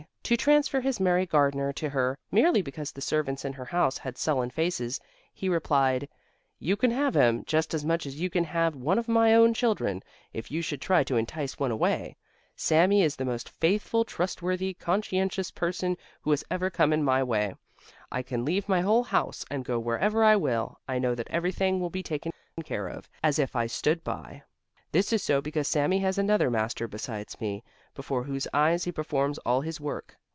[0.23, 4.17] to transfer his merry gardener to her, merely because the servants in her house had
[4.17, 4.97] sullen faces,
[5.33, 6.07] he replied:
[6.57, 9.53] "You can have him, just as much as you can have one of my own
[9.53, 10.01] children,
[10.31, 12.15] if you should try to entice one away.
[12.55, 17.53] Sami is the most faithful, trustworthy, conscientious person who has ever come in my way.
[18.09, 21.81] I can leave my whole house and go wherever I will, I know that everything
[21.81, 22.31] will be taken
[22.63, 24.43] care of, as if I stood by.
[24.93, 27.63] This is so because Sami has another Master besides me,
[27.95, 30.15] before whose eyes he performs all his work.